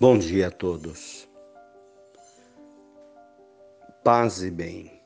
Bom 0.00 0.16
dia 0.16 0.46
a 0.46 0.50
todos. 0.50 1.28
Paz 4.02 4.42
e 4.42 4.50
bem. 4.50 4.98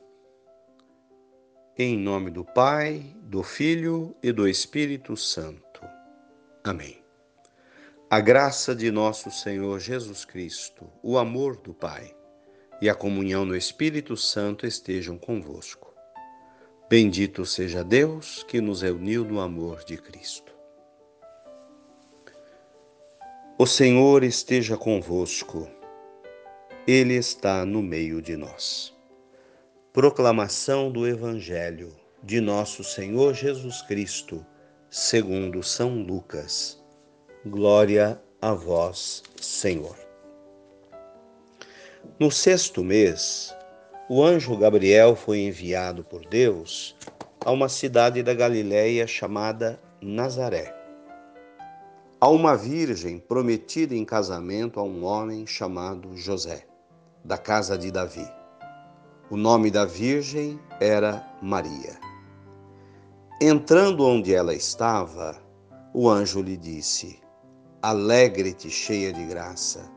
Em 1.77 1.97
nome 1.97 2.31
do 2.31 2.45
Pai, 2.45 3.13
do 3.23 3.43
Filho 3.43 4.15
e 4.23 4.31
do 4.31 4.47
Espírito 4.47 5.17
Santo. 5.17 5.81
Amém. 6.63 7.03
A 8.09 8.21
graça 8.21 8.73
de 8.73 8.89
nosso 8.89 9.29
Senhor 9.29 9.81
Jesus 9.81 10.23
Cristo, 10.23 10.89
o 11.03 11.17
amor 11.17 11.57
do 11.57 11.73
Pai 11.73 12.15
e 12.81 12.89
a 12.89 12.95
comunhão 12.95 13.45
do 13.45 13.53
Espírito 13.53 14.15
Santo 14.15 14.65
estejam 14.65 15.17
convosco. 15.17 15.93
Bendito 16.89 17.45
seja 17.45 17.83
Deus 17.83 18.43
que 18.43 18.61
nos 18.61 18.81
reuniu 18.81 19.25
no 19.25 19.41
amor 19.41 19.83
de 19.83 19.97
Cristo. 19.97 20.54
O 23.57 23.65
Senhor 23.65 24.25
esteja 24.25 24.75
convosco, 24.75 25.65
Ele 26.85 27.13
está 27.13 27.65
no 27.65 27.81
meio 27.81 28.21
de 28.21 28.35
nós. 28.35 28.93
Proclamação 29.93 30.91
do 30.91 31.07
Evangelho 31.07 31.95
de 32.21 32.41
Nosso 32.41 32.83
Senhor 32.83 33.33
Jesus 33.33 33.81
Cristo, 33.81 34.45
segundo 34.89 35.63
São 35.63 36.03
Lucas. 36.03 36.83
Glória 37.45 38.21
a 38.41 38.51
vós, 38.51 39.23
Senhor. 39.39 39.95
No 42.19 42.29
sexto 42.29 42.83
mês, 42.83 43.55
o 44.09 44.21
anjo 44.21 44.57
Gabriel 44.57 45.15
foi 45.15 45.39
enviado 45.39 46.03
por 46.03 46.25
Deus 46.25 46.93
a 47.39 47.53
uma 47.53 47.69
cidade 47.69 48.21
da 48.21 48.33
Galiléia 48.33 49.07
chamada 49.07 49.79
Nazaré 50.01 50.84
a 52.19 52.29
uma 52.29 52.55
virgem 52.55 53.19
prometida 53.19 53.93
em 53.93 54.05
casamento 54.05 54.79
a 54.79 54.83
um 54.83 55.03
homem 55.03 55.45
chamado 55.45 56.15
José, 56.15 56.65
da 57.23 57.37
casa 57.37 57.77
de 57.77 57.91
Davi. 57.91 58.25
O 59.29 59.35
nome 59.35 59.69
da 59.69 59.85
virgem 59.85 60.59
era 60.79 61.27
Maria. 61.41 61.99
Entrando 63.41 64.05
onde 64.05 64.33
ela 64.33 64.53
estava, 64.53 65.35
o 65.93 66.09
anjo 66.09 66.41
lhe 66.41 66.55
disse: 66.55 67.19
Alegre-te, 67.81 68.69
cheia 68.69 69.11
de 69.11 69.25
graça, 69.25 69.91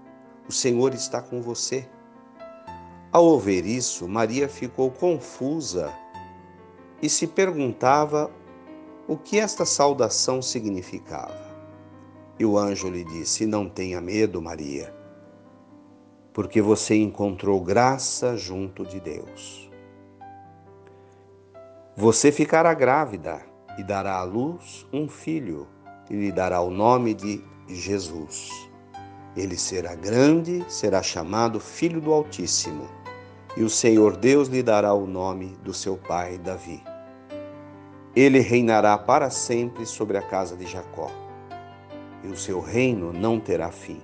o 0.48 0.52
Senhor 0.52 0.94
está 0.94 1.22
com 1.22 1.40
você. 1.40 1.88
Ao 3.12 3.24
ouvir 3.24 3.64
isso, 3.64 4.08
Maria 4.08 4.48
ficou 4.48 4.90
confusa 4.90 5.92
e 7.00 7.08
se 7.08 7.26
perguntava 7.26 8.30
o 9.06 9.16
que 9.16 9.38
esta 9.38 9.64
saudação 9.64 10.42
significava. 10.42 11.47
E 12.38 12.44
o 12.44 12.56
anjo 12.56 12.88
lhe 12.88 13.02
disse: 13.02 13.46
Não 13.46 13.68
tenha 13.68 14.00
medo, 14.00 14.40
Maria, 14.40 14.94
porque 16.32 16.62
você 16.62 16.94
encontrou 16.94 17.60
graça 17.60 18.36
junto 18.36 18.86
de 18.86 19.00
Deus. 19.00 19.68
Você 21.96 22.30
ficará 22.30 22.72
grávida 22.74 23.40
e 23.76 23.82
dará 23.82 24.18
à 24.18 24.22
luz 24.22 24.86
um 24.92 25.08
filho, 25.08 25.66
e 26.08 26.14
lhe 26.14 26.30
dará 26.30 26.60
o 26.60 26.70
nome 26.70 27.12
de 27.12 27.42
Jesus. 27.66 28.50
Ele 29.36 29.56
será 29.56 29.96
grande, 29.96 30.64
será 30.68 31.02
chamado 31.02 31.58
Filho 31.58 32.00
do 32.00 32.12
Altíssimo, 32.12 32.88
e 33.56 33.64
o 33.64 33.70
Senhor 33.70 34.16
Deus 34.16 34.46
lhe 34.46 34.62
dará 34.62 34.94
o 34.94 35.08
nome 35.08 35.56
do 35.64 35.74
seu 35.74 35.96
pai 35.96 36.38
Davi. 36.38 36.82
Ele 38.14 38.38
reinará 38.38 38.96
para 38.96 39.28
sempre 39.28 39.84
sobre 39.84 40.16
a 40.16 40.22
casa 40.22 40.56
de 40.56 40.66
Jacó 40.66 41.27
e 42.28 42.30
o 42.30 42.36
seu 42.36 42.60
reino 42.60 43.10
não 43.10 43.40
terá 43.40 43.72
fim. 43.72 44.02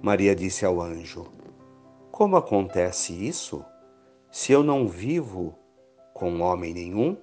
Maria 0.00 0.36
disse 0.36 0.64
ao 0.64 0.80
anjo: 0.80 1.26
Como 2.12 2.36
acontece 2.36 3.12
isso, 3.12 3.64
se 4.30 4.52
eu 4.52 4.62
não 4.62 4.86
vivo 4.86 5.58
com 6.12 6.40
homem 6.40 6.72
nenhum? 6.72 7.16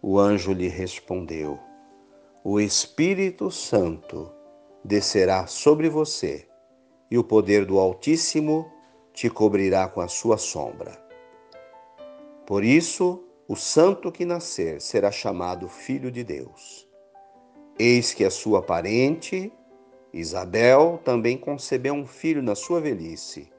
O 0.00 0.18
anjo 0.18 0.52
lhe 0.54 0.68
respondeu: 0.68 1.58
O 2.42 2.58
Espírito 2.58 3.50
Santo 3.50 4.32
descerá 4.82 5.46
sobre 5.46 5.90
você, 5.90 6.48
e 7.10 7.18
o 7.18 7.24
poder 7.24 7.66
do 7.66 7.78
Altíssimo 7.78 8.72
te 9.12 9.28
cobrirá 9.28 9.86
com 9.86 10.00
a 10.00 10.08
sua 10.08 10.38
sombra. 10.38 10.92
Por 12.46 12.64
isso, 12.64 13.22
o 13.46 13.54
santo 13.54 14.10
que 14.10 14.24
nascer 14.24 14.80
será 14.80 15.10
chamado 15.10 15.68
Filho 15.68 16.10
de 16.10 16.24
Deus. 16.24 16.89
Eis 17.82 18.12
que 18.12 18.26
a 18.26 18.30
sua 18.30 18.60
parente, 18.60 19.50
Isabel, 20.12 21.00
também 21.02 21.38
concebeu 21.38 21.94
um 21.94 22.06
filho 22.06 22.42
na 22.42 22.54
sua 22.54 22.78
velhice. 22.78 23.50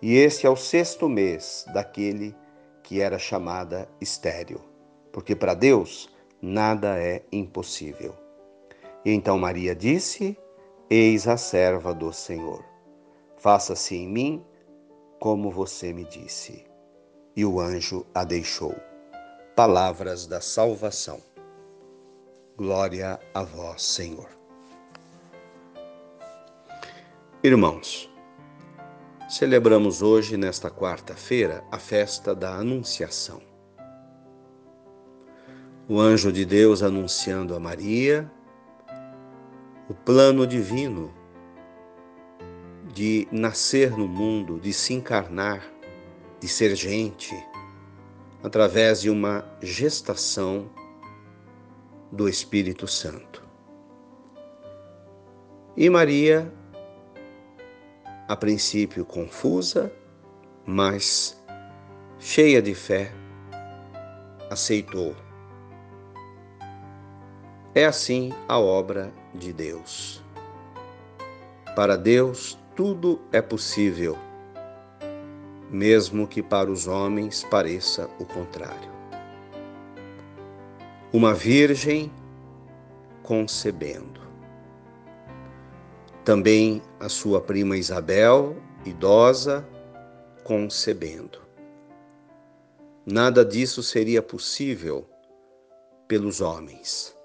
E 0.00 0.16
este 0.16 0.46
é 0.46 0.50
o 0.50 0.56
sexto 0.56 1.06
mês 1.06 1.66
daquele 1.74 2.34
que 2.82 2.98
era 2.98 3.18
chamada 3.18 3.86
estéril, 4.00 4.62
porque 5.12 5.36
para 5.36 5.52
Deus 5.52 6.08
nada 6.40 6.98
é 6.98 7.24
impossível. 7.30 8.14
E 9.04 9.12
então 9.12 9.36
Maria 9.36 9.74
disse: 9.74 10.34
Eis 10.88 11.28
a 11.28 11.36
serva 11.36 11.92
do 11.92 12.14
Senhor. 12.14 12.64
Faça-se 13.36 13.96
em 13.96 14.08
mim 14.08 14.46
como 15.20 15.50
você 15.50 15.92
me 15.92 16.06
disse. 16.06 16.64
E 17.36 17.44
o 17.44 17.60
anjo 17.60 18.06
a 18.14 18.24
deixou. 18.24 18.74
Palavras 19.54 20.26
da 20.26 20.40
salvação. 20.40 21.20
Glória 22.58 23.20
a 23.34 23.42
vós, 23.42 23.82
Senhor. 23.82 24.30
Irmãos, 27.44 28.10
celebramos 29.28 30.00
hoje, 30.00 30.38
nesta 30.38 30.70
quarta-feira, 30.70 31.62
a 31.70 31.78
festa 31.78 32.34
da 32.34 32.54
Anunciação. 32.54 33.42
O 35.86 36.00
anjo 36.00 36.32
de 36.32 36.46
Deus 36.46 36.82
anunciando 36.82 37.54
a 37.54 37.60
Maria 37.60 38.32
o 39.90 39.92
plano 39.92 40.46
divino 40.46 41.12
de 42.94 43.28
nascer 43.30 43.90
no 43.90 44.08
mundo, 44.08 44.58
de 44.58 44.72
se 44.72 44.94
encarnar, 44.94 45.62
de 46.40 46.48
ser 46.48 46.74
gente, 46.74 47.36
através 48.42 49.02
de 49.02 49.10
uma 49.10 49.44
gestação 49.60 50.70
do 52.10 52.28
Espírito 52.28 52.86
Santo. 52.86 53.42
E 55.76 55.90
Maria, 55.90 56.50
a 58.26 58.34
princípio 58.34 59.04
confusa, 59.04 59.92
mas 60.64 61.38
cheia 62.18 62.62
de 62.62 62.74
fé, 62.74 63.12
aceitou. 64.50 65.14
É 67.74 67.84
assim 67.84 68.32
a 68.48 68.58
obra 68.58 69.12
de 69.34 69.52
Deus. 69.52 70.24
Para 71.74 71.96
Deus 71.96 72.58
tudo 72.74 73.20
é 73.30 73.42
possível, 73.42 74.16
mesmo 75.70 76.26
que 76.26 76.42
para 76.42 76.70
os 76.70 76.86
homens 76.86 77.44
pareça 77.44 78.08
o 78.18 78.24
contrário 78.24 78.95
uma 81.16 81.32
virgem 81.32 82.12
concebendo. 83.22 84.20
Também 86.22 86.82
a 87.00 87.08
sua 87.08 87.40
prima 87.40 87.78
Isabel, 87.78 88.54
idosa, 88.84 89.66
concebendo. 90.44 91.40
Nada 93.06 93.46
disso 93.46 93.82
seria 93.82 94.20
possível 94.20 95.08
pelos 96.06 96.42
homens, 96.42 97.16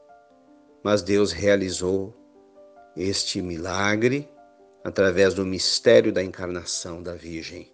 mas 0.81 1.01
Deus 1.01 1.33
realizou 1.33 2.15
este 2.95 3.41
milagre 3.41 4.29
através 4.85 5.33
do 5.33 5.45
mistério 5.45 6.13
da 6.13 6.23
encarnação 6.23 7.03
da 7.03 7.13
Virgem 7.13 7.69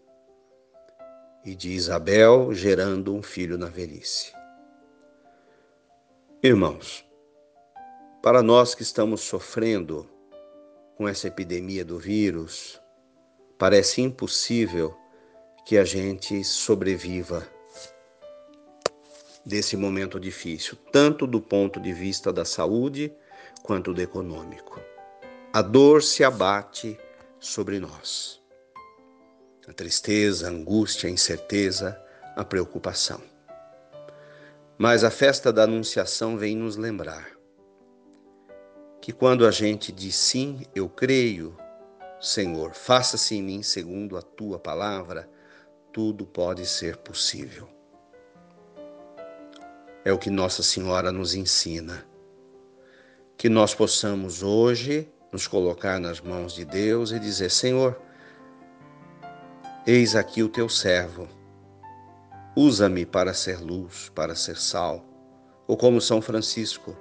e 1.46 1.54
de 1.54 1.74
Isabel 1.74 2.52
gerando 2.56 3.14
um 3.14 3.22
filho 3.22 3.56
na 3.56 3.68
velhice. 3.68 4.37
Irmãos, 6.44 7.04
para 8.22 8.44
nós 8.44 8.76
que 8.76 8.84
estamos 8.84 9.22
sofrendo 9.22 10.08
com 10.96 11.08
essa 11.08 11.28
epidemia 11.28 11.84
do 11.84 11.98
vírus, 11.98 12.80
parece 13.58 14.04
impossível 14.04 14.96
que 15.66 15.80
a 15.80 15.84
gente 15.84 16.44
sobreviva 16.44 17.44
desse 19.44 19.76
momento 19.76 20.20
difícil, 20.20 20.78
tanto 20.92 21.26
do 21.26 21.42
ponto 21.42 21.80
de 21.80 21.92
vista 21.92 22.32
da 22.32 22.46
saúde 22.46 23.12
quanto 23.64 23.92
do 23.92 24.00
econômico. 24.00 24.80
A 25.52 25.64
dor 25.64 26.04
se 26.04 26.24
abate 26.24 27.00
sobre 27.40 27.80
nós. 27.80 28.40
A 29.68 29.74
tristeza, 29.74 30.46
a 30.46 30.52
angústia, 30.52 31.10
a 31.10 31.12
incerteza, 31.12 32.00
a 32.36 32.46
preocupação. 32.46 33.37
Mas 34.78 35.04
a 35.04 35.10
festa 35.10 35.52
da 35.52 35.64
Anunciação 35.64 36.38
vem 36.38 36.56
nos 36.56 36.76
lembrar 36.76 37.32
que 39.02 39.12
quando 39.12 39.48
a 39.48 39.52
gente 39.52 39.92
diz 39.92 40.16
sim, 40.16 40.66
eu 40.76 40.88
creio, 40.88 41.58
Senhor, 42.20 42.74
faça-se 42.76 43.36
em 43.36 43.42
mim 43.42 43.64
segundo 43.64 44.18
a 44.18 44.22
tua 44.22 44.60
palavra, 44.60 45.28
tudo 45.92 46.28
pode 46.28 46.66
ser 46.68 46.98
possível. 46.98 47.68
É 50.06 50.14
o 50.14 50.20
que 50.20 50.30
Nossa 50.30 50.62
Senhora 50.62 51.12
nos 51.12 51.34
ensina. 51.34 52.06
Que 53.36 53.50
nós 53.50 53.74
possamos 53.74 54.44
hoje 54.44 55.12
nos 55.32 55.48
colocar 55.48 56.00
nas 56.00 56.22
mãos 56.22 56.54
de 56.54 56.66
Deus 56.66 57.12
e 57.12 57.20
dizer: 57.20 57.50
Senhor, 57.50 58.00
eis 59.88 60.16
aqui 60.16 60.44
o 60.44 60.50
teu 60.50 60.70
servo, 60.70 61.28
usa-me 62.58 63.06
para 63.06 63.36
ser 63.36 63.62
luz, 63.62 64.12
para 64.16 64.34
ser 64.34 64.58
sal, 64.58 65.06
ou 65.68 65.78
como 65.78 66.02
São 66.02 66.24
Francisco, 66.24 66.98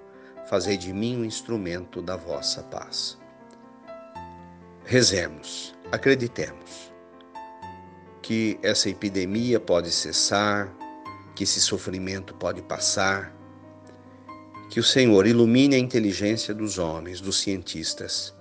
fazei 0.50 0.76
de 0.76 0.92
mim 0.92 1.16
um 1.16 1.24
instrumento 1.24 2.02
da 2.02 2.14
vossa 2.14 2.62
paz. 2.64 3.16
Rezemos, 4.84 5.74
acreditemos 5.90 6.92
que 8.20 8.58
essa 8.62 8.90
epidemia 8.90 9.58
pode 9.58 9.90
cessar, 9.90 10.70
que 11.34 11.44
esse 11.44 11.62
sofrimento 11.62 12.34
pode 12.34 12.60
passar, 12.60 13.34
que 14.68 14.78
o 14.78 14.84
Senhor 14.84 15.26
ilumine 15.26 15.74
a 15.74 15.78
inteligência 15.78 16.52
dos 16.52 16.76
homens, 16.76 17.18
dos 17.18 17.40
cientistas, 17.40 18.36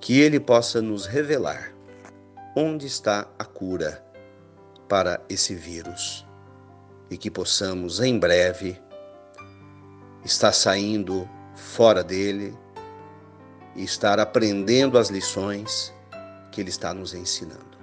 que 0.00 0.20
Ele 0.20 0.40
possa 0.40 0.80
nos 0.80 1.04
revelar 1.04 1.74
onde 2.56 2.86
está 2.86 3.30
a 3.38 3.44
cura 3.44 4.02
para 4.88 5.20
esse 5.28 5.54
vírus 5.54 6.26
e 7.10 7.16
que 7.16 7.30
possamos 7.30 8.00
em 8.00 8.18
breve 8.18 8.80
estar 10.24 10.52
saindo 10.52 11.28
fora 11.54 12.02
dele 12.02 12.56
e 13.76 13.84
estar 13.84 14.18
aprendendo 14.18 14.98
as 14.98 15.08
lições 15.10 15.92
que 16.50 16.60
Ele 16.60 16.70
está 16.70 16.94
nos 16.94 17.14
ensinando. 17.14 17.74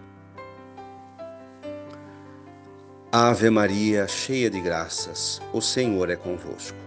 Ave 3.11 3.49
Maria, 3.49 4.07
cheia 4.07 4.49
de 4.49 4.61
graças, 4.61 5.41
o 5.51 5.61
Senhor 5.61 6.09
é 6.09 6.15
convosco. 6.15 6.77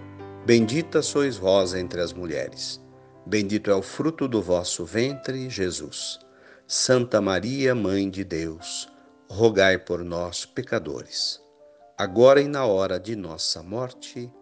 Bendita 0.46 1.02
sois 1.02 1.36
vós 1.36 1.74
entre 1.74 2.00
as 2.00 2.12
mulheres. 2.14 2.80
Bendito 3.26 3.70
é 3.70 3.74
o 3.74 3.82
fruto 3.82 4.26
do 4.26 4.40
vosso 4.42 4.84
ventre, 4.84 5.50
Jesus. 5.50 6.18
Santa 6.66 7.20
Maria, 7.20 7.74
Mãe 7.74 8.08
de 8.08 8.24
Deus, 8.24 8.88
rogai 9.34 9.76
por 9.78 10.04
nós, 10.04 10.46
pecadores, 10.46 11.42
agora 11.98 12.40
e 12.40 12.46
na 12.46 12.64
hora 12.64 13.00
de 13.00 13.16
nossa 13.16 13.64
morte. 13.64 14.32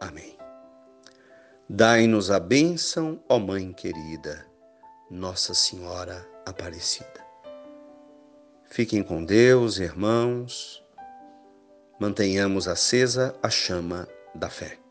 Amém. 0.00 0.36
Dai-nos 1.70 2.28
a 2.28 2.40
bênção, 2.40 3.22
ó 3.28 3.38
Mãe 3.38 3.72
querida, 3.72 4.44
Nossa 5.08 5.54
Senhora 5.54 6.28
Aparecida. 6.44 7.24
Fiquem 8.64 9.00
com 9.00 9.24
Deus, 9.24 9.78
irmãos. 9.78 10.84
Mantenhamos 12.00 12.66
acesa 12.66 13.32
a 13.40 13.48
chama 13.48 14.08
da 14.34 14.50
fé. 14.50 14.85